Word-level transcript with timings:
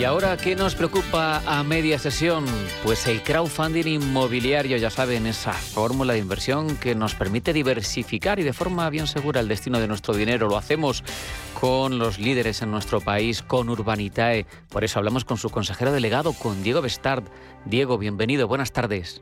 ¿Y 0.00 0.04
ahora 0.04 0.34
qué 0.38 0.56
nos 0.56 0.74
preocupa 0.74 1.42
a 1.44 1.62
media 1.62 1.98
sesión? 1.98 2.46
Pues 2.82 3.06
el 3.06 3.22
crowdfunding 3.22 3.86
inmobiliario, 3.86 4.78
ya 4.78 4.88
saben, 4.88 5.26
esa 5.26 5.52
fórmula 5.52 6.14
de 6.14 6.20
inversión 6.20 6.78
que 6.78 6.94
nos 6.94 7.14
permite 7.14 7.52
diversificar 7.52 8.40
y 8.40 8.42
de 8.42 8.54
forma 8.54 8.88
bien 8.88 9.06
segura 9.06 9.40
el 9.40 9.48
destino 9.48 9.78
de 9.78 9.86
nuestro 9.86 10.14
dinero. 10.14 10.48
Lo 10.48 10.56
hacemos 10.56 11.04
con 11.52 11.98
los 11.98 12.18
líderes 12.18 12.62
en 12.62 12.70
nuestro 12.70 13.02
país, 13.02 13.42
con 13.42 13.68
Urbanitae. 13.68 14.46
Por 14.70 14.84
eso 14.84 14.98
hablamos 14.98 15.26
con 15.26 15.36
su 15.36 15.50
consejero 15.50 15.92
delegado, 15.92 16.32
con 16.32 16.62
Diego 16.62 16.80
Bestard. 16.80 17.24
Diego, 17.66 17.98
bienvenido, 17.98 18.48
buenas 18.48 18.72
tardes. 18.72 19.20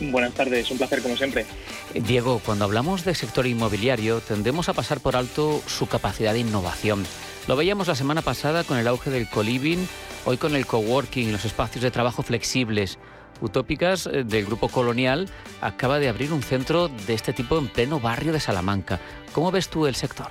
Buenas 0.00 0.34
tardes, 0.34 0.70
un 0.70 0.76
placer 0.76 1.00
como 1.00 1.16
siempre. 1.16 1.46
Diego, 1.94 2.42
cuando 2.44 2.66
hablamos 2.66 3.06
del 3.06 3.16
sector 3.16 3.46
inmobiliario 3.46 4.20
tendemos 4.20 4.68
a 4.68 4.74
pasar 4.74 5.00
por 5.00 5.16
alto 5.16 5.62
su 5.66 5.86
capacidad 5.86 6.34
de 6.34 6.40
innovación. 6.40 7.06
Lo 7.48 7.56
veíamos 7.56 7.88
la 7.88 7.96
semana 7.96 8.22
pasada 8.22 8.62
con 8.62 8.78
el 8.78 8.86
auge 8.86 9.10
del 9.10 9.28
co-living, 9.28 9.78
hoy 10.26 10.36
con 10.36 10.54
el 10.54 10.64
coworking 10.64 11.32
los 11.32 11.44
espacios 11.44 11.82
de 11.82 11.90
trabajo 11.90 12.22
flexibles. 12.22 13.00
Utópicas 13.40 14.06
eh, 14.06 14.22
del 14.22 14.46
Grupo 14.46 14.68
Colonial 14.68 15.28
acaba 15.60 15.98
de 15.98 16.08
abrir 16.08 16.32
un 16.32 16.42
centro 16.42 16.86
de 16.86 17.14
este 17.14 17.32
tipo 17.32 17.58
en 17.58 17.66
pleno 17.66 17.98
barrio 17.98 18.32
de 18.32 18.38
Salamanca. 18.38 19.00
¿Cómo 19.32 19.50
ves 19.50 19.68
tú 19.68 19.88
el 19.88 19.96
sector? 19.96 20.28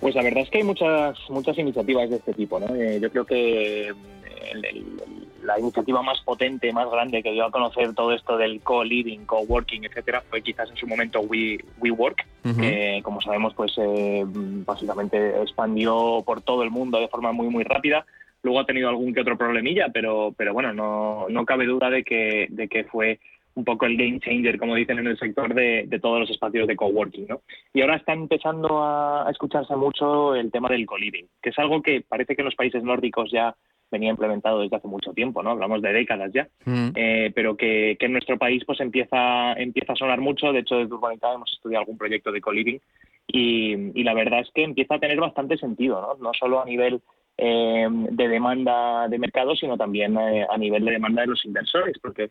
Pues 0.00 0.14
la 0.14 0.22
verdad 0.22 0.42
es 0.42 0.50
que 0.50 0.58
hay 0.58 0.64
muchas 0.64 1.16
muchas 1.30 1.56
iniciativas 1.56 2.10
de 2.10 2.16
este 2.16 2.34
tipo. 2.34 2.60
¿no? 2.60 2.74
Eh, 2.74 2.98
yo 3.00 3.10
creo 3.10 3.24
que 3.24 3.88
el, 3.88 5.23
la 5.44 5.58
iniciativa 5.58 6.02
más 6.02 6.20
potente, 6.22 6.72
más 6.72 6.90
grande 6.90 7.22
que 7.22 7.32
dio 7.32 7.44
a 7.44 7.50
conocer 7.50 7.94
todo 7.94 8.12
esto 8.12 8.36
del 8.36 8.60
co-living, 8.60 9.26
co-working, 9.26 9.84
etcétera, 9.84 10.22
fue 10.28 10.42
quizás 10.42 10.70
en 10.70 10.76
su 10.76 10.86
momento 10.86 11.20
We, 11.20 11.58
WeWork, 11.78 12.26
que 12.58 13.00
como 13.02 13.20
sabemos, 13.20 13.54
pues 13.54 13.72
eh, 13.78 14.24
básicamente 14.26 15.40
expandió 15.42 16.22
por 16.24 16.42
todo 16.42 16.62
el 16.62 16.70
mundo 16.70 16.98
de 16.98 17.08
forma 17.08 17.32
muy, 17.32 17.48
muy 17.48 17.64
rápida. 17.64 18.04
Luego 18.42 18.60
ha 18.60 18.66
tenido 18.66 18.88
algún 18.88 19.14
que 19.14 19.20
otro 19.20 19.38
problemilla, 19.38 19.88
pero, 19.92 20.34
pero 20.36 20.52
bueno, 20.52 20.72
no, 20.72 21.26
no 21.30 21.44
cabe 21.46 21.64
duda 21.64 21.88
de 21.88 22.04
que, 22.04 22.46
de 22.50 22.68
que 22.68 22.84
fue 22.84 23.18
un 23.54 23.64
poco 23.64 23.86
el 23.86 23.96
game 23.96 24.20
changer, 24.20 24.58
como 24.58 24.74
dicen 24.74 24.98
en 24.98 25.06
el 25.06 25.18
sector 25.18 25.54
de, 25.54 25.84
de 25.86 26.00
todos 26.00 26.20
los 26.20 26.30
espacios 26.30 26.66
de 26.66 26.76
coworking, 26.76 27.26
¿no? 27.28 27.40
Y 27.72 27.80
ahora 27.80 27.96
está 27.96 28.12
empezando 28.12 28.82
a, 28.82 29.28
a 29.28 29.30
escucharse 29.30 29.76
mucho 29.76 30.34
el 30.34 30.50
tema 30.50 30.68
del 30.68 30.84
co-living, 30.86 31.24
que 31.40 31.50
es 31.50 31.58
algo 31.58 31.80
que 31.80 32.02
parece 32.06 32.34
que 32.34 32.42
en 32.42 32.46
los 32.46 32.56
países 32.56 32.82
nórdicos 32.82 33.30
ya 33.30 33.54
venía 33.94 34.10
implementado 34.10 34.60
desde 34.60 34.76
hace 34.76 34.88
mucho 34.88 35.12
tiempo, 35.12 35.42
¿no? 35.42 35.50
Hablamos 35.50 35.80
de 35.80 35.92
décadas 35.92 36.32
ya, 36.32 36.48
mm. 36.64 36.88
eh, 36.96 37.32
pero 37.34 37.56
que, 37.56 37.96
en 37.98 38.12
nuestro 38.12 38.36
país 38.36 38.64
pues 38.66 38.80
empieza, 38.80 39.52
empieza 39.52 39.92
a 39.92 39.96
sonar 39.96 40.20
mucho. 40.20 40.52
De 40.52 40.60
hecho, 40.60 40.76
desde 40.76 40.94
Urbanita 40.94 41.32
hemos 41.32 41.52
estudiado 41.52 41.82
algún 41.82 41.96
proyecto 41.96 42.32
de 42.32 42.40
co-living 42.40 42.78
y, 43.26 44.02
la 44.02 44.14
verdad 44.14 44.40
es 44.40 44.50
que 44.52 44.64
empieza 44.64 44.96
a 44.96 44.98
tener 44.98 45.18
bastante 45.18 45.56
sentido, 45.56 46.00
¿no? 46.00 46.22
No 46.22 46.32
solo 46.34 46.60
a 46.60 46.64
nivel 46.64 47.00
eh, 47.38 47.86
de 47.88 48.28
demanda 48.28 49.08
de 49.08 49.18
mercado, 49.18 49.54
sino 49.54 49.76
también 49.78 50.18
eh, 50.18 50.46
a 50.48 50.58
nivel 50.58 50.84
de 50.84 50.92
demanda 50.92 51.22
de 51.22 51.28
los 51.28 51.44
inversores, 51.44 51.96
porque 52.02 52.30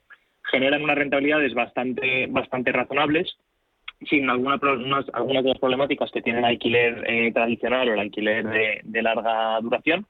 generan 0.52 0.84
unas 0.84 0.97
rentabilidades 0.97 1.53
bastante, 1.53 2.28
bastante 2.28 2.72
razonables 2.72 3.36
sin 4.09 4.30
alguna, 4.30 4.59
algunas 5.14 5.44
de 5.44 5.50
las 5.50 5.59
problemáticas 5.59 6.11
que 6.11 6.22
tiene 6.22 6.39
el 6.39 6.45
alquiler 6.45 7.34
tradicional 7.34 7.88
o 7.88 7.94
el 7.94 8.00
alquiler 8.02 8.81
de 8.84 9.02
larga 9.02 9.62
duración 9.62 10.06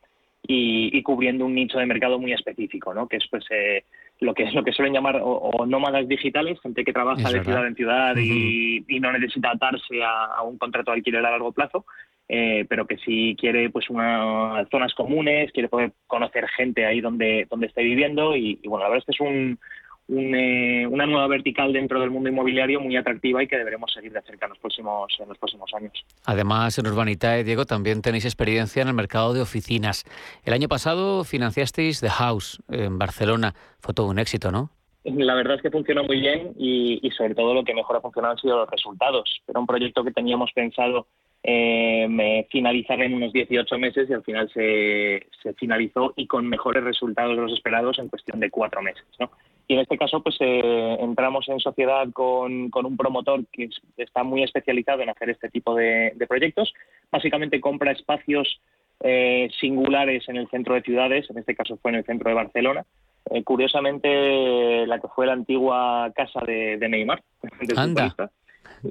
y, 0.45 1.01
cubriendo 1.03 1.45
un 1.45 1.55
nicho 1.55 1.79
de 1.79 1.85
mercado 1.85 2.19
muy 2.19 2.33
específico, 2.33 2.93
¿no? 2.93 3.07
que 3.07 3.17
es 3.17 3.27
pues 3.29 3.45
eh, 3.49 3.85
lo 4.19 4.33
que 4.33 4.43
es 4.43 4.53
lo 4.53 4.63
que 4.63 4.73
suelen 4.73 4.93
llamar 4.93 5.19
o, 5.23 5.65
nómadas 5.65 6.07
digitales, 6.07 6.59
gente 6.61 6.83
que 6.83 6.93
trabaja 6.93 7.31
de 7.31 7.43
ciudad 7.43 7.65
en 7.65 7.75
ciudad 7.75 8.15
y, 8.17 8.83
no 8.99 9.11
necesita 9.11 9.51
atarse 9.51 10.03
a, 10.03 10.41
un 10.43 10.57
contrato 10.57 10.91
de 10.91 10.97
alquiler 10.97 11.25
a 11.25 11.31
largo 11.31 11.51
plazo, 11.51 11.85
eh, 12.27 12.65
pero 12.69 12.85
que 12.85 12.97
si 12.97 13.35
quiere 13.37 13.69
pues 13.69 13.89
unas 13.89 14.67
zonas 14.69 14.93
comunes, 14.93 15.51
quiere 15.51 15.69
poder 15.69 15.93
conocer 16.07 16.47
gente 16.49 16.85
ahí 16.85 17.01
donde, 17.01 17.47
donde 17.49 17.67
esté 17.67 17.83
viviendo 17.83 18.35
y, 18.35 18.59
y 18.61 18.67
bueno, 18.67 18.83
la 18.83 18.89
verdad 18.89 19.05
es 19.07 19.17
que 19.17 19.23
es 19.23 19.29
un, 19.29 19.59
eh, 20.09 20.85
una 20.85 21.05
nueva 21.05 21.27
vertical 21.27 21.71
dentro 21.71 21.99
del 22.01 22.09
mundo 22.09 22.29
inmobiliario 22.29 22.81
muy 22.81 22.97
atractiva 22.97 23.41
y 23.41 23.47
que 23.47 23.57
deberemos 23.57 23.91
seguir 23.93 24.11
de 24.11 24.21
cerca 24.21 24.45
en 24.45 24.49
los 24.49 24.59
próximos, 24.59 25.15
en 25.19 25.29
los 25.29 25.37
próximos 25.37 25.71
años. 25.73 25.93
Además, 26.25 26.77
en 26.77 26.87
Urbanitae, 26.87 27.43
Diego, 27.43 27.65
también 27.65 28.01
tenéis 28.01 28.25
experiencia 28.25 28.81
en 28.81 28.89
el 28.89 28.93
mercado 28.93 29.33
de 29.33 29.41
oficinas. 29.41 30.03
El 30.43 30.53
año 30.53 30.67
pasado 30.67 31.23
financiasteis 31.23 32.01
The 32.01 32.09
House 32.09 32.61
en 32.69 32.99
Barcelona. 32.99 33.53
Fue 33.79 33.93
todo 33.93 34.07
un 34.07 34.19
éxito, 34.19 34.51
¿no? 34.51 34.69
La 35.05 35.35
verdad 35.35 35.55
es 35.55 35.61
que 35.61 35.71
funcionó 35.71 36.03
muy 36.03 36.19
bien 36.21 36.53
y, 36.57 37.09
sobre 37.17 37.35
todo 37.35 37.53
lo 37.53 37.63
que 37.63 37.73
mejor 37.73 37.97
ha 37.97 38.01
funcionado 38.01 38.33
han 38.33 38.39
sido 38.39 38.57
los 38.57 38.69
resultados. 38.69 39.41
Era 39.47 39.59
un 39.59 39.67
proyecto 39.67 40.03
que 40.03 40.11
teníamos 40.11 40.51
pensado 40.53 41.07
eh, 41.43 42.47
finalizar 42.49 43.01
en 43.01 43.13
unos 43.15 43.33
18 43.33 43.77
meses 43.79 44.09
y 44.09 44.13
al 44.13 44.23
final 44.23 44.49
se, 44.53 45.27
se 45.41 45.53
finalizó 45.55 46.13
y 46.15 46.25
con 46.25 46.47
mejores 46.47 46.85
resultados 46.85 47.35
de 47.35 47.41
los 47.41 47.51
esperados 47.51 47.99
en 47.99 48.07
cuestión 48.07 48.39
de 48.39 48.49
cuatro 48.49 48.81
meses. 48.81 49.03
¿no? 49.19 49.29
Y 49.67 49.75
en 49.75 49.79
este 49.79 49.97
caso, 49.97 50.21
pues 50.21 50.35
eh, 50.39 50.97
entramos 50.99 51.47
en 51.47 51.59
sociedad 51.59 52.07
con, 52.11 52.69
un 52.73 52.97
promotor 52.97 53.45
que 53.51 53.69
está 53.97 54.23
muy 54.23 54.43
especializado 54.43 55.01
en 55.01 55.09
hacer 55.09 55.29
este 55.29 55.49
tipo 55.49 55.73
de, 55.75 56.13
proyectos. 56.27 56.73
Básicamente 57.11 57.61
compra 57.61 57.91
espacios 57.91 58.59
eh, 58.99 59.49
singulares 59.59 60.27
en 60.27 60.37
el 60.37 60.49
centro 60.49 60.75
de 60.75 60.81
ciudades, 60.81 61.29
en 61.29 61.37
este 61.37 61.55
caso 61.55 61.77
fue 61.77 61.91
en 61.91 61.97
el 61.97 62.05
centro 62.05 62.29
de 62.29 62.35
Barcelona. 62.35 62.85
Eh, 63.31 63.43
curiosamente, 63.43 64.85
la 64.85 64.99
que 64.99 65.07
fue 65.07 65.27
la 65.27 65.33
antigua 65.33 66.11
casa 66.13 66.41
de, 66.45 66.77
Neymar, 66.77 67.23
Anda. 67.77 68.13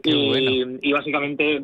Y, 0.04 0.90
básicamente 0.90 1.60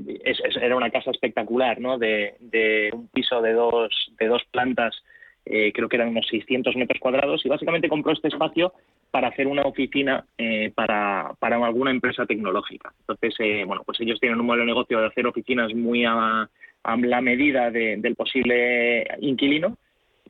era 0.61 0.77
una 0.77 0.91
casa 0.91 1.11
espectacular, 1.11 1.81
¿no? 1.81 1.97
De, 1.97 2.35
de 2.41 2.91
un 2.93 3.09
piso 3.09 3.41
de 3.41 3.55
dos, 3.55 4.13
de 4.19 4.27
dos 4.27 4.43
plantas 4.51 5.03
eh, 5.51 5.73
creo 5.73 5.89
que 5.89 5.97
eran 5.97 6.11
unos 6.11 6.27
600 6.29 6.77
metros 6.77 7.01
cuadrados, 7.01 7.45
y 7.45 7.49
básicamente 7.49 7.89
compró 7.89 8.13
este 8.13 8.29
espacio 8.29 8.75
para 9.11 9.29
hacer 9.29 9.47
una 9.47 9.63
oficina 9.63 10.25
eh, 10.37 10.71
para, 10.75 11.35
para, 11.39 11.57
alguna 11.65 11.91
empresa 11.91 12.27
tecnológica. 12.27 12.93
Entonces, 13.01 13.35
eh, 13.39 13.65
bueno, 13.67 13.83
pues 13.85 14.01
ellos 14.01 14.21
tienen 14.21 14.41
un 14.41 14.47
modelo 14.47 14.63
de 14.63 14.73
negocio 14.73 15.01
de 15.01 15.07
hacer 15.07 15.27
oficinas 15.27 15.75
muy 15.75 16.05
a, 16.05 16.49
la 16.85 17.21
medida 17.21 17.71
del 17.71 18.15
posible 18.17 19.07
inquilino 19.21 19.77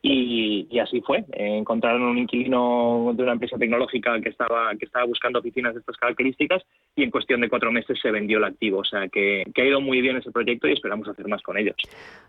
y, 0.01 0.79
así 0.79 1.01
fue. 1.01 1.25
encontraron 1.33 2.01
un 2.03 2.17
inquilino 2.17 3.11
de 3.13 3.23
una 3.23 3.33
empresa 3.33 3.57
tecnológica 3.57 4.19
que 4.21 4.29
estaba, 4.29 4.71
que 4.75 4.85
estaba 4.85 5.05
buscando 5.05 5.39
oficinas 5.39 5.73
de 5.73 5.81
estas 5.81 5.97
características 5.97 6.63
y 6.95 7.03
en 7.03 7.11
cuestión 7.11 7.41
de 7.41 7.49
cuatro 7.49 7.71
meses 7.71 7.97
se 8.01 8.11
vendió 8.11 8.37
el 8.37 8.45
activo. 8.45 8.79
O 8.79 8.85
sea 8.85 9.07
que, 9.07 9.43
ha 9.55 9.63
ido 9.63 9.81
muy 9.81 10.01
bien 10.01 10.17
ese 10.17 10.31
proyecto 10.31 10.67
y 10.67 10.73
esperamos 10.73 11.07
hacer 11.07 11.27
más 11.27 11.41
con 11.41 11.57
ellos. 11.57 11.75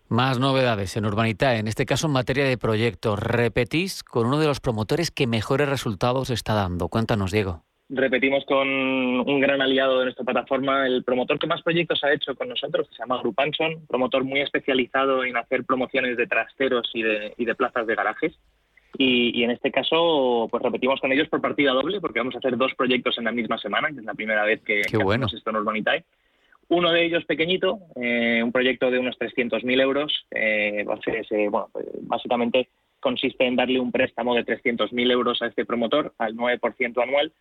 Más 0.08 0.38
novedades 0.38 0.96
en 0.96 1.06
Urbanita, 1.06 1.56
en 1.56 1.68
este 1.68 1.86
caso 1.86 2.06
en 2.06 2.12
materia 2.12 2.44
de 2.44 2.58
proyectos. 2.58 3.18
Repetís 3.20 4.02
con 4.02 4.26
uno 4.26 4.38
de 4.38 4.46
los 4.46 4.60
promotores 4.60 5.10
que 5.10 5.26
mejores 5.26 5.68
resultados 5.68 6.30
está 6.30 6.54
dando. 6.54 6.88
Cuéntanos, 6.88 7.30
Diego 7.30 7.62
repetimos 7.90 8.44
con 8.44 8.68
un 8.68 9.40
gran 9.40 9.60
aliado 9.60 9.98
de 9.98 10.04
nuestra 10.06 10.24
plataforma, 10.24 10.86
el 10.86 11.02
promotor 11.02 11.38
que 11.38 11.46
más 11.46 11.62
proyectos 11.62 12.02
ha 12.04 12.12
hecho 12.12 12.34
con 12.34 12.48
nosotros, 12.48 12.88
que 12.88 12.94
se 12.94 13.02
llama 13.02 13.20
Grupanson, 13.20 13.86
promotor 13.86 14.24
muy 14.24 14.40
especializado 14.40 15.24
en 15.24 15.36
hacer 15.36 15.64
promociones 15.64 16.16
de 16.16 16.26
trasteros 16.26 16.88
y 16.94 17.02
de, 17.02 17.34
y 17.36 17.44
de 17.44 17.54
plazas 17.54 17.86
de 17.86 17.94
garajes. 17.94 18.38
Y, 18.98 19.44
en 19.44 19.50
este 19.50 19.70
caso, 19.70 20.46
pues 20.50 20.62
repetimos 20.62 21.00
con 21.00 21.10
ellos 21.10 21.28
por 21.28 21.40
partida 21.40 21.72
doble, 21.72 22.00
porque 22.00 22.18
vamos 22.18 22.34
a 22.34 22.38
hacer 22.38 22.56
dos 22.56 22.74
proyectos 22.74 23.16
en 23.18 23.24
la 23.24 23.32
misma 23.32 23.56
semana, 23.56 23.88
que 23.88 24.00
es 24.00 24.04
la 24.04 24.14
primera 24.14 24.44
vez 24.44 24.60
que, 24.62 24.80
hacemos 24.80 25.32
esto 25.32 25.50
en 25.50 25.56
Urbanitae. 25.56 26.04
Uno 26.68 26.92
de 26.92 27.06
ellos 27.06 27.24
pequeñito, 27.24 27.78
eh, 27.96 28.42
un 28.42 28.52
proyecto 28.52 28.90
de 28.90 28.98
unos 28.98 29.18
300.000 29.18 29.80
euros. 29.80 30.26
Eh, 30.30 30.84
bueno, 30.84 31.68
pues, 31.72 31.86
básicamente 32.02 32.68
consiste 33.00 33.46
en 33.46 33.56
darle 33.56 33.80
un 33.80 33.90
préstamo 33.90 34.34
de 34.34 34.44
300.000 34.44 35.10
euros 35.10 35.40
a 35.40 35.46
este 35.46 35.64
promotor 35.64 36.12
al 36.18 36.36
9% 36.36 37.02
anual 37.02 37.32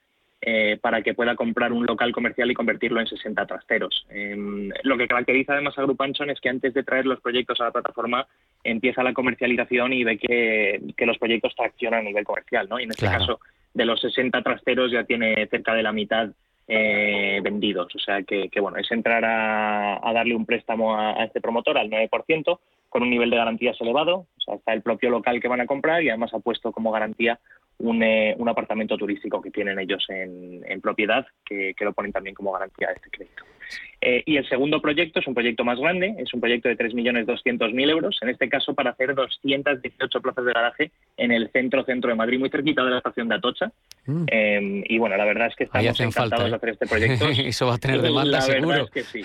eh, 0.41 0.77
para 0.81 1.01
que 1.01 1.13
pueda 1.13 1.35
comprar 1.35 1.73
un 1.73 1.85
local 1.85 2.13
comercial 2.13 2.49
y 2.49 2.53
convertirlo 2.53 3.01
en 3.01 3.07
60 3.07 3.45
trasteros. 3.45 4.05
Em, 4.09 4.69
lo 4.83 4.97
que 4.97 5.07
caracteriza 5.07 5.51
además 5.51 5.77
a 5.77 5.81
Grupanson 5.81 6.29
es 6.29 6.39
que 6.39 6.47
antes 6.47 6.73
de 6.73 6.83
traer 6.83 7.05
los 7.05 7.19
proyectos 7.19 7.59
a 7.59 7.65
la 7.65 7.71
plataforma 7.71 8.25
empieza 8.63 9.03
la 9.03 9.13
comercialización 9.13 9.91
y 9.91 10.05
ve 10.05 10.17
que, 10.17 11.05
los 11.05 11.17
proyectos 11.17 11.53
traccionan 11.55 11.99
a 11.99 12.03
nivel 12.03 12.23
comercial. 12.23 12.69
¿no? 12.69 12.79
Y 12.79 12.83
en 12.83 12.91
este 12.91 13.07
caso, 13.07 13.41
de 13.73 13.85
los 13.85 13.99
60 13.99 14.41
trasteros 14.41 14.91
ya 14.91 15.03
tiene 15.03 15.45
cerca 15.47 15.73
de 15.73 15.83
la 15.83 15.91
mitad 15.91 16.29
eh, 16.69 17.41
vendidos. 17.43 17.93
O 17.95 17.99
sea 17.99 18.23
que, 18.23 18.49
bueno, 18.61 18.77
es 18.77 18.89
entrar 18.91 19.25
a, 19.25 20.13
darle 20.13 20.35
un 20.35 20.45
préstamo 20.45 20.95
a, 20.97 21.23
este 21.25 21.41
promotor 21.41 21.77
al 21.77 21.89
9% 21.89 22.59
con 22.87 23.03
un 23.03 23.09
nivel 23.09 23.29
de 23.29 23.37
garantías 23.37 23.79
elevado. 23.81 24.19
O 24.37 24.41
sea, 24.45 24.55
está 24.55 24.71
el 24.71 24.83
propio 24.83 25.09
local 25.09 25.41
que 25.41 25.47
van 25.47 25.61
a 25.61 25.65
comprar 25.65 26.01
y 26.01 26.09
además 26.09 26.33
ha 26.33 26.39
puesto 26.39 26.71
como 26.71 26.91
garantía 26.91 27.39
un, 27.79 28.03
eh, 28.03 28.35
un 28.37 28.49
apartamento 28.49 28.97
turístico 28.97 29.41
que 29.41 29.51
tienen 29.51 29.79
ellos 29.79 30.05
en, 30.09 30.61
en 30.65 30.81
propiedad, 30.81 31.25
que, 31.45 31.73
que, 31.75 31.85
lo 31.85 31.93
ponen 31.93 32.11
también 32.11 32.35
como 32.35 32.51
garantía 32.51 32.89
de 32.89 32.93
este 32.95 33.09
crédito. 33.09 33.43
Eh, 34.01 34.23
y 34.25 34.37
el 34.37 34.47
segundo 34.47 34.81
proyecto 34.81 35.19
es 35.19 35.27
un 35.27 35.33
proyecto 35.33 35.63
más 35.63 35.79
grande, 35.79 36.15
es 36.17 36.33
un 36.33 36.39
proyecto 36.39 36.69
de 36.69 36.77
3.200.000 36.77 37.89
euros, 37.89 38.17
en 38.21 38.29
este 38.29 38.49
caso 38.49 38.73
para 38.73 38.91
hacer 38.91 39.13
218 39.13 40.21
plazas 40.21 40.45
de 40.45 40.53
garaje 40.53 40.91
en 41.17 41.31
el 41.31 41.49
centro-centro 41.51 42.09
de 42.09 42.15
Madrid, 42.15 42.39
muy 42.39 42.49
cerquita 42.49 42.83
de 42.83 42.91
la 42.91 42.97
estación 42.97 43.27
de 43.27 43.35
Atocha. 43.35 43.71
Mm. 44.05 44.25
Eh, 44.31 44.83
y 44.87 44.97
bueno, 44.97 45.17
la 45.17 45.25
verdad 45.25 45.47
es 45.47 45.55
que 45.55 45.65
estamos 45.65 45.99
encantados 45.99 46.49
de 46.49 46.55
hacer 46.55 46.69
este 46.69 46.87
proyecto. 46.87 47.27
Eso 47.29 47.67
va 47.67 47.75
a 47.75 47.77
tener 47.77 48.01
demanda, 48.01 48.31
la 48.31 48.41
seguro. 48.41 48.67
Verdad 48.67 48.85
es 48.85 48.91
que 48.91 49.03
sí. 49.03 49.23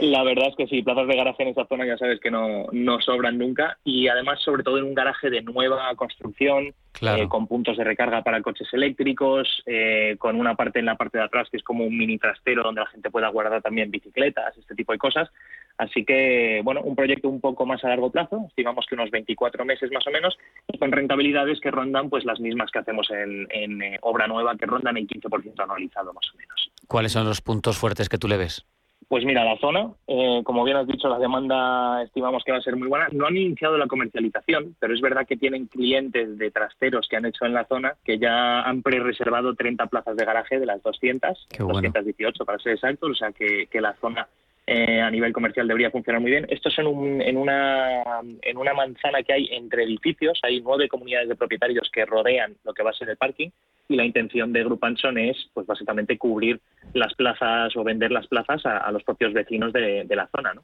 La 0.00 0.22
verdad 0.22 0.48
es 0.48 0.56
que 0.56 0.66
sí, 0.66 0.82
plazas 0.82 1.08
de 1.08 1.16
garaje 1.16 1.42
en 1.42 1.50
esa 1.50 1.66
zona 1.66 1.86
ya 1.86 1.96
sabes 1.98 2.20
que 2.20 2.30
no, 2.30 2.66
no 2.72 3.00
sobran 3.00 3.38
nunca 3.38 3.78
y 3.84 4.08
además 4.08 4.40
sobre 4.42 4.62
todo 4.62 4.78
en 4.78 4.84
un 4.84 4.94
garaje 4.94 5.30
de 5.30 5.42
nueva 5.42 5.94
construcción, 5.96 6.74
eh, 7.00 7.28
con 7.28 7.46
puntos 7.46 7.76
de 7.76 7.84
recarga 7.84 8.22
para 8.22 8.42
coches 8.42 8.68
eléctricos, 8.72 9.62
eh, 9.66 10.16
con 10.18 10.36
una 10.36 10.54
parte 10.56 10.80
en 10.80 10.86
la 10.86 10.96
parte 10.96 11.18
de 11.18 11.24
atrás 11.24 11.48
que 11.50 11.56
es 11.56 11.62
como 11.62 11.84
un 11.84 11.96
mini 11.96 12.18
trastero 12.18 12.62
donde 12.62 12.80
la 12.80 12.88
gente 12.88 13.10
pueda 13.10 13.28
guardar 13.28 13.62
también 13.62 13.90
bicicletas, 13.90 14.56
este 14.56 14.74
tipo 14.74 14.92
de 14.92 14.98
cosas. 14.98 15.28
Así 15.76 16.04
que, 16.04 16.60
bueno, 16.64 16.82
un 16.82 16.96
proyecto 16.96 17.28
un 17.28 17.40
poco 17.40 17.64
más 17.64 17.84
a 17.84 17.88
largo 17.88 18.10
plazo, 18.10 18.46
estimamos 18.48 18.84
que 18.86 18.96
unos 18.96 19.10
24 19.12 19.64
meses 19.64 19.90
más 19.92 20.04
o 20.08 20.10
menos, 20.10 20.36
y 20.66 20.76
con 20.76 20.90
rentabilidades 20.90 21.60
que 21.60 21.70
rondan 21.70 22.10
pues 22.10 22.24
las 22.24 22.40
mismas 22.40 22.70
que 22.72 22.80
hacemos 22.80 23.08
en, 23.10 23.46
en 23.50 23.82
eh, 23.82 23.98
obra 24.02 24.26
nueva, 24.26 24.56
que 24.56 24.66
rondan 24.66 24.96
el 24.96 25.06
15% 25.06 25.62
anualizado 25.62 26.12
más 26.12 26.28
o 26.34 26.36
menos. 26.36 26.72
¿Cuáles 26.88 27.12
son 27.12 27.26
los 27.26 27.40
puntos 27.40 27.78
fuertes 27.78 28.08
que 28.08 28.18
tú 28.18 28.26
le 28.26 28.36
ves? 28.36 28.66
Pues 29.08 29.24
mira, 29.24 29.42
la 29.42 29.56
zona, 29.56 29.90
eh, 30.06 30.42
como 30.44 30.64
bien 30.64 30.76
has 30.76 30.86
dicho, 30.86 31.08
la 31.08 31.18
demanda 31.18 32.02
estimamos 32.02 32.44
que 32.44 32.52
va 32.52 32.58
a 32.58 32.62
ser 32.62 32.76
muy 32.76 32.88
buena. 32.88 33.08
No 33.10 33.26
han 33.26 33.38
iniciado 33.38 33.78
la 33.78 33.86
comercialización, 33.86 34.76
pero 34.78 34.92
es 34.92 35.00
verdad 35.00 35.26
que 35.26 35.38
tienen 35.38 35.66
clientes 35.66 36.36
de 36.36 36.50
trasteros 36.50 37.08
que 37.08 37.16
han 37.16 37.24
hecho 37.24 37.46
en 37.46 37.54
la 37.54 37.64
zona 37.64 37.94
que 38.04 38.18
ya 38.18 38.60
han 38.60 38.82
pre-reservado 38.82 39.54
30 39.54 39.86
plazas 39.86 40.14
de 40.14 40.26
garaje 40.26 40.60
de 40.60 40.66
las 40.66 40.82
200, 40.82 41.48
218 41.58 42.44
para 42.44 42.58
ser 42.58 42.74
exactos, 42.74 43.10
o 43.10 43.14
sea 43.14 43.32
que, 43.32 43.66
que 43.68 43.80
la 43.80 43.94
zona 43.94 44.28
eh, 44.70 45.00
a 45.00 45.10
nivel 45.10 45.32
comercial 45.32 45.66
debería 45.66 45.90
funcionar 45.90 46.20
muy 46.20 46.30
bien. 46.30 46.46
Esto 46.50 46.68
es 46.68 46.78
en, 46.78 46.86
un, 46.86 47.22
en, 47.22 47.38
una, 47.38 48.02
en 48.42 48.56
una 48.58 48.74
manzana 48.74 49.22
que 49.22 49.32
hay 49.32 49.48
entre 49.50 49.84
edificios, 49.84 50.38
hay 50.42 50.60
nueve 50.60 50.88
comunidades 50.88 51.30
de 51.30 51.36
propietarios 51.36 51.90
que 51.90 52.04
rodean 52.04 52.54
lo 52.64 52.74
que 52.74 52.82
va 52.82 52.90
a 52.90 52.92
ser 52.92 53.08
el 53.08 53.16
parking 53.16 53.48
y 53.88 53.96
la 53.96 54.04
intención 54.04 54.52
de 54.52 54.64
Grupo 54.64 54.84
Anson 54.84 55.16
es 55.16 55.48
pues 55.54 55.66
básicamente 55.66 56.18
cubrir 56.18 56.60
las 56.92 57.14
plazas 57.14 57.74
o 57.76 57.82
vender 57.82 58.12
las 58.12 58.26
plazas 58.26 58.66
a, 58.66 58.92
los 58.92 59.02
propios 59.04 59.32
vecinos 59.32 59.72
de, 59.72 60.04
la 60.10 60.28
zona. 60.28 60.52
¿no? 60.52 60.62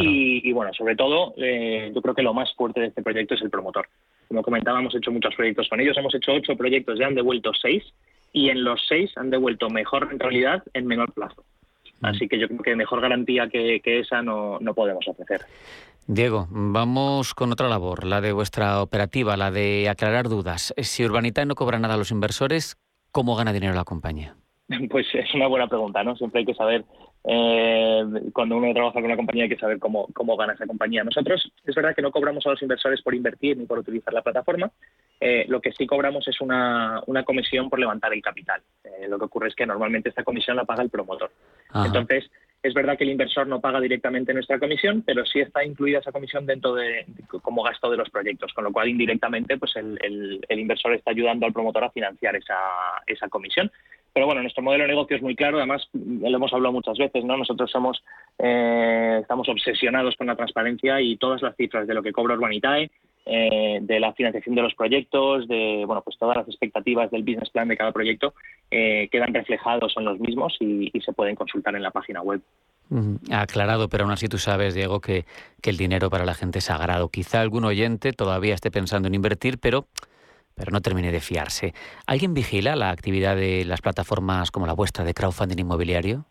Y, 0.00 0.52
bueno, 0.52 0.72
sobre 0.72 0.94
todo, 0.94 1.34
eh, 1.38 1.90
yo 1.92 2.00
creo 2.00 2.14
que 2.14 2.22
lo 2.22 2.34
más 2.34 2.54
fuerte 2.54 2.80
de 2.80 2.86
este 2.86 3.02
proyecto 3.02 3.34
es 3.34 3.42
el 3.42 3.50
promotor. 3.50 3.88
Como 4.28 4.42
comentaba, 4.42 4.78
hemos 4.78 4.94
hecho 4.94 5.10
muchos 5.10 5.34
proyectos 5.34 5.68
con 5.68 5.80
ellos, 5.80 5.98
hemos 5.98 6.14
hecho 6.14 6.34
ocho 6.34 6.56
proyectos, 6.56 7.00
ya 7.00 7.08
han 7.08 7.16
devuelto 7.16 7.50
seis 7.60 7.82
y 8.32 8.50
en 8.50 8.62
los 8.62 8.80
seis 8.86 9.10
han 9.16 9.30
devuelto 9.30 9.68
mejor 9.70 10.06
rentabilidad 10.06 10.62
en 10.72 10.86
menor 10.86 11.12
plazo. 11.12 11.44
Así 12.02 12.28
que 12.28 12.38
yo 12.38 12.46
creo 12.48 12.60
que 12.60 12.76
mejor 12.76 13.00
garantía 13.00 13.48
que, 13.48 13.80
esa 13.84 14.22
no, 14.22 14.58
no 14.60 14.74
podemos 14.74 15.06
ofrecer. 15.08 15.42
Diego, 16.06 16.46
vamos 16.50 17.34
con 17.34 17.52
otra 17.52 17.68
labor, 17.68 18.04
la 18.04 18.20
de 18.20 18.32
vuestra 18.32 18.80
operativa, 18.80 19.36
la 19.36 19.50
de 19.50 19.88
aclarar 19.88 20.28
dudas. 20.28 20.72
Si 20.78 21.04
Urbanita 21.04 21.44
no 21.44 21.54
cobra 21.54 21.78
nada 21.78 21.94
a 21.94 21.98
los 21.98 22.10
inversores, 22.10 22.78
¿cómo 23.10 23.36
gana 23.36 23.52
dinero 23.52 23.74
la 23.74 23.84
compañía? 23.84 24.34
Pues 24.90 25.06
es 25.14 25.34
una 25.34 25.46
buena 25.46 25.66
pregunta, 25.66 26.04
¿no? 26.04 26.16
Siempre 26.16 26.40
hay 26.40 26.46
que 26.46 26.54
saber, 26.54 26.84
eh, 27.24 28.04
cuando 28.32 28.56
uno 28.56 28.72
trabaja 28.72 28.94
con 28.94 29.04
una 29.04 29.16
compañía 29.16 29.44
hay 29.44 29.50
que 29.50 29.58
saber 29.58 29.78
cómo, 29.78 30.08
cómo 30.14 30.36
gana 30.36 30.52
esa 30.52 30.66
compañía. 30.66 31.04
Nosotros 31.04 31.50
es 31.64 31.74
verdad 31.74 31.94
que 31.94 32.02
no 32.02 32.10
cobramos 32.10 32.46
a 32.46 32.50
los 32.50 32.62
inversores 32.62 33.02
por 33.02 33.14
invertir 33.14 33.56
ni 33.56 33.66
por 33.66 33.78
utilizar 33.78 34.12
la 34.12 34.22
plataforma, 34.22 34.70
eh, 35.20 35.46
lo 35.48 35.60
que 35.60 35.72
sí 35.72 35.86
cobramos 35.86 36.26
es 36.28 36.40
una, 36.40 37.02
una 37.06 37.24
comisión 37.24 37.68
por 37.68 37.78
levantar 37.78 38.12
el 38.12 38.22
capital. 38.22 38.62
Eh, 38.84 39.08
lo 39.08 39.18
que 39.18 39.24
ocurre 39.24 39.48
es 39.48 39.54
que 39.54 39.66
normalmente 39.66 40.08
esta 40.08 40.22
comisión 40.22 40.56
la 40.56 40.64
paga 40.64 40.82
el 40.82 40.90
promotor. 40.90 41.30
Entonces, 41.74 42.30
es 42.62 42.74
verdad 42.74 42.98
que 42.98 43.04
el 43.04 43.10
inversor 43.10 43.46
no 43.46 43.60
paga 43.60 43.80
directamente 43.80 44.34
nuestra 44.34 44.58
comisión, 44.58 45.02
pero 45.02 45.24
sí 45.24 45.40
está 45.40 45.64
incluida 45.64 46.00
esa 46.00 46.10
comisión 46.10 46.44
dentro 46.44 46.74
de, 46.74 47.06
como 47.42 47.62
gasto 47.62 47.90
de 47.90 47.96
los 47.96 48.10
proyectos, 48.10 48.52
con 48.52 48.64
lo 48.64 48.72
cual 48.72 48.88
indirectamente 48.88 49.56
pues 49.58 49.76
el, 49.76 50.40
inversor 50.50 50.94
está 50.94 51.12
ayudando 51.12 51.46
al 51.46 51.52
promotor 51.52 51.84
a 51.84 51.90
financiar 51.90 52.34
esa, 52.34 52.58
esa 53.06 53.28
comisión. 53.28 53.70
Pero 54.12 54.26
bueno, 54.26 54.42
nuestro 54.42 54.62
modelo 54.62 54.82
de 54.82 54.88
negocio 54.88 55.16
es 55.16 55.22
muy 55.22 55.36
claro, 55.36 55.58
además 55.58 55.88
lo 55.92 56.36
hemos 56.36 56.52
hablado 56.52 56.72
muchas 56.72 56.98
veces, 56.98 57.24
¿no? 57.24 57.36
Nosotros 57.36 57.70
somos, 57.70 58.02
eh, 58.38 59.18
estamos 59.20 59.48
obsesionados 59.48 60.16
con 60.16 60.26
la 60.26 60.34
transparencia 60.34 61.00
y 61.00 61.16
todas 61.16 61.40
las 61.42 61.54
cifras 61.54 61.86
de 61.86 61.94
lo 61.94 62.02
que 62.02 62.12
cobra 62.12 62.34
Urbanitae, 62.34 62.90
eh, 63.28 63.78
de 63.82 64.00
la 64.00 64.12
financiación 64.14 64.54
de 64.54 64.62
los 64.62 64.74
proyectos, 64.74 65.46
de 65.48 65.84
bueno, 65.86 66.02
pues 66.02 66.16
todas 66.18 66.36
las 66.36 66.48
expectativas 66.48 67.10
del 67.10 67.22
business 67.22 67.50
plan 67.50 67.68
de 67.68 67.76
cada 67.76 67.92
proyecto 67.92 68.32
eh, 68.70 69.08
quedan 69.12 69.34
reflejados 69.34 69.94
en 69.96 70.04
los 70.04 70.18
mismos 70.18 70.56
y, 70.60 70.90
se 71.04 71.12
pueden 71.12 71.36
consultar 71.36 71.74
en 71.76 71.82
la 71.82 71.90
página 71.90 72.22
web. 72.22 72.40
Aclarado, 73.30 73.88
pero 73.88 74.04
aún 74.04 74.12
así 74.12 74.28
tú 74.28 74.38
sabes, 74.38 74.74
Diego, 74.74 75.00
que, 75.00 75.26
que 75.62 75.70
el 75.70 75.76
dinero 75.76 76.10
para 76.10 76.24
la 76.24 76.34
gente 76.34 76.58
es 76.58 76.64
sagrado. 76.64 77.08
Quizá 77.10 77.40
algún 77.40 77.64
oyente 77.64 78.12
todavía 78.12 78.54
esté 78.54 78.70
pensando 78.70 79.08
en 79.08 79.14
invertir, 79.14 79.58
pero 79.58 79.86
pero 80.54 80.72
no 80.72 80.80
termine 80.80 81.12
de 81.12 81.20
fiarse. 81.20 81.72
¿Alguien 82.04 82.34
vigila 82.34 82.74
la 82.74 82.90
actividad 82.90 83.36
de 83.36 83.64
las 83.64 83.80
plataformas 83.80 84.50
como 84.50 84.66
la 84.66 84.72
vuestra 84.72 85.04
de 85.04 85.14
crowdfunding 85.14 85.60
inmobiliario? 85.60 86.26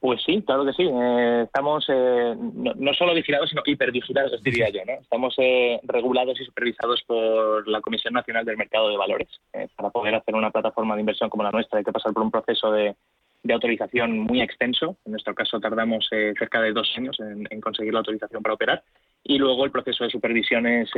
Pues 0.00 0.22
sí, 0.24 0.42
claro 0.42 0.64
que 0.64 0.72
sí. 0.72 0.84
Eh, 0.90 1.42
estamos 1.44 1.84
eh, 1.88 2.34
no, 2.36 2.94
solo 2.94 3.12
vigilados, 3.12 3.50
sino 3.50 3.62
hipervigilados, 3.64 4.42
diría 4.42 4.70
yo. 4.70 4.80
¿no? 4.86 4.94
Estamos 4.94 5.34
eh, 5.38 5.78
regulados 5.82 6.40
y 6.40 6.44
supervisados 6.44 7.02
por 7.06 7.68
la 7.68 7.82
Comisión 7.82 8.14
Nacional 8.14 8.46
del 8.46 8.56
Mercado 8.56 8.88
de 8.88 8.96
Valores. 8.96 9.28
para 9.76 9.90
poder 9.90 10.14
hacer 10.14 10.34
una 10.34 10.50
plataforma 10.50 10.94
de 10.94 11.00
inversión 11.00 11.28
como 11.28 11.42
la 11.42 11.50
nuestra 11.50 11.78
hay 11.78 11.84
que 11.84 11.92
pasar 11.92 12.14
por 12.14 12.22
un 12.22 12.30
proceso 12.30 12.70
de, 12.72 12.94
autorización 13.52 14.18
muy 14.18 14.40
extenso. 14.40 14.96
En 15.04 15.12
nuestro 15.12 15.34
caso 15.34 15.60
tardamos 15.60 16.08
cerca 16.08 16.60
de 16.60 16.72
dos 16.72 16.92
años 16.96 17.16
en, 17.20 17.60
conseguir 17.60 17.92
la 17.92 18.00
autorización 18.00 18.42
para 18.42 18.54
operar. 18.54 18.82
Y 19.22 19.38
luego 19.38 19.64
el 19.64 19.70
proceso 19.70 20.02
de 20.02 20.10
supervisión 20.10 20.66
es, 20.66 20.90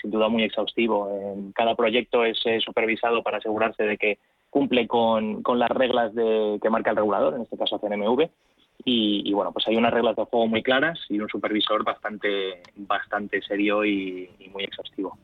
sin 0.00 0.10
duda 0.10 0.28
muy 0.28 0.44
exhaustivo. 0.44 1.52
cada 1.54 1.74
proyecto 1.74 2.24
es 2.24 2.38
supervisado 2.64 3.22
para 3.22 3.36
asegurarse 3.36 3.82
de 3.82 3.98
que 3.98 4.18
cumple 4.54 4.86
con, 4.86 5.42
con 5.42 5.58
las 5.58 5.68
reglas 5.68 6.14
de, 6.14 6.60
que 6.62 6.70
marca 6.70 6.90
el 6.90 6.96
regulador, 6.96 7.34
en 7.34 7.42
este 7.42 7.56
caso 7.56 7.80
CNMV, 7.80 8.30
y, 8.84 9.32
bueno, 9.32 9.50
pues 9.50 9.66
hay 9.66 9.76
unas 9.76 9.92
reglas 9.92 10.14
de 10.14 10.24
juego 10.26 10.46
muy 10.46 10.62
claras 10.62 10.98
y 11.08 11.18
un 11.18 11.28
supervisor 11.28 11.82
bastante, 11.82 12.62
bastante 12.76 13.42
serio 13.42 13.84
y, 13.84 14.30
muy 14.52 14.62
exhaustivo. 14.62 15.18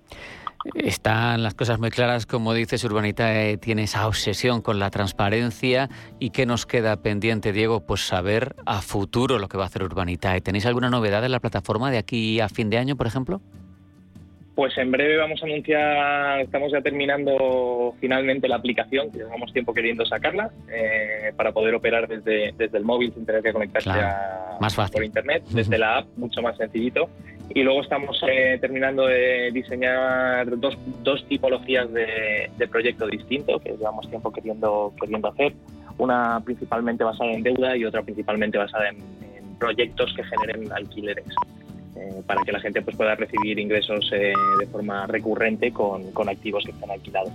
Están 0.74 1.44
las 1.44 1.54
cosas 1.54 1.78
muy 1.78 1.90
claras, 1.90 2.26
como 2.26 2.54
dices, 2.54 2.82
Urbanita 2.82 3.40
eh, 3.40 3.56
tiene 3.56 3.84
esa 3.84 4.08
obsesión 4.08 4.62
con 4.62 4.80
la 4.80 4.90
transparencia 4.90 5.88
y 6.18 6.30
qué 6.30 6.44
nos 6.44 6.66
queda 6.66 7.00
pendiente, 7.00 7.52
Diego, 7.52 7.86
pues 7.86 8.00
saber 8.00 8.56
a 8.66 8.82
futuro 8.82 9.38
lo 9.38 9.46
que 9.46 9.58
va 9.58 9.64
a 9.64 9.66
hacer 9.66 9.84
Urbanita. 9.84 10.40
¿Tenéis 10.40 10.66
alguna 10.66 10.90
novedad 10.90 11.24
en 11.24 11.30
la 11.30 11.40
plataforma 11.40 11.92
de 11.92 11.98
aquí 11.98 12.40
a 12.40 12.48
fin 12.48 12.68
de 12.68 12.78
año, 12.78 12.96
por 12.96 13.06
ejemplo? 13.06 13.40
Pues 14.60 14.76
en 14.76 14.90
breve 14.90 15.16
vamos 15.16 15.42
a 15.42 15.46
anunciar, 15.46 16.40
estamos 16.42 16.70
ya 16.70 16.82
terminando 16.82 17.94
finalmente 17.98 18.46
la 18.46 18.56
aplicación, 18.56 19.10
que 19.10 19.20
llevamos 19.20 19.54
tiempo 19.54 19.72
queriendo 19.72 20.04
sacarla, 20.04 20.50
eh, 20.70 21.32
para 21.34 21.50
poder 21.50 21.74
operar 21.74 22.06
desde, 22.06 22.52
desde 22.58 22.76
el 22.76 22.84
móvil 22.84 23.10
sin 23.14 23.24
tener 23.24 23.42
que 23.42 23.54
conectarse 23.54 23.88
a, 23.88 24.58
más 24.60 24.74
fácil. 24.74 24.92
por 24.92 25.04
internet, 25.04 25.44
desde 25.48 25.78
la 25.78 26.00
app, 26.00 26.08
mucho 26.18 26.42
más 26.42 26.58
sencillito. 26.58 27.08
Y 27.54 27.62
luego 27.62 27.80
estamos 27.80 28.22
eh, 28.28 28.58
terminando 28.60 29.06
de 29.06 29.50
diseñar 29.50 30.58
dos, 30.60 30.76
dos 31.02 31.26
tipologías 31.26 31.90
de, 31.94 32.50
de, 32.58 32.68
proyecto 32.68 33.06
distinto, 33.06 33.58
que 33.60 33.70
llevamos 33.70 34.10
tiempo 34.10 34.30
queriendo, 34.30 34.92
queriendo 35.00 35.28
hacer. 35.28 35.54
Una 35.96 36.38
principalmente 36.44 37.02
basada 37.02 37.32
en 37.32 37.42
deuda 37.42 37.78
y 37.78 37.86
otra 37.86 38.02
principalmente 38.02 38.58
basada 38.58 38.90
en 38.90 38.98
proyectos 39.58 40.12
que 40.14 40.22
generen 40.22 40.70
alquileres. 40.70 41.24
Eh, 42.00 42.22
para 42.26 42.42
que 42.42 42.52
la 42.52 42.60
gente 42.60 42.80
pues, 42.80 42.96
pueda 42.96 43.14
recibir 43.14 43.58
ingresos 43.58 44.10
eh, 44.12 44.32
de 44.58 44.66
forma 44.68 45.06
recurrente 45.06 45.70
con, 45.70 46.12
con, 46.12 46.30
activos 46.30 46.64
que 46.64 46.70
están 46.70 46.90
alquilados. 46.90 47.32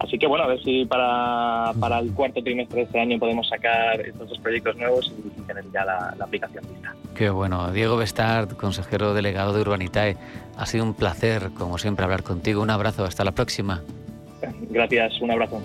Así 0.00 0.18
que 0.18 0.26
bueno, 0.26 0.44
a 0.44 0.48
ver 0.48 0.62
si 0.62 0.84
para, 0.84 1.72
para, 1.80 2.00
el 2.00 2.12
cuarto 2.12 2.42
trimestre 2.42 2.80
de 2.80 2.82
este 2.82 3.00
año 3.00 3.18
podemos 3.18 3.48
sacar 3.48 4.00
estos 4.00 4.28
dos 4.28 4.38
proyectos 4.40 4.76
nuevos 4.76 5.10
y 5.16 5.40
tener 5.42 5.64
ya 5.72 5.84
la, 5.84 6.14
la 6.18 6.24
aplicación 6.24 6.64
lista. 6.68 6.94
Qué 7.14 7.30
bueno. 7.30 7.72
Diego 7.72 7.96
Bestard, 7.96 8.54
consejero 8.56 9.14
delegado 9.14 9.54
de 9.54 9.62
Urbanitae, 9.62 10.16
ha 10.58 10.66
sido 10.66 10.84
un 10.84 10.92
placer, 10.92 11.50
como 11.56 11.78
siempre, 11.78 12.04
hablar 12.04 12.22
contigo. 12.22 12.60
Un 12.60 12.70
abrazo, 12.70 13.04
hasta 13.04 13.24
la 13.24 13.32
próxima. 13.32 13.80
Gracias, 14.70 15.20
un 15.22 15.30
abrazo. 15.30 15.62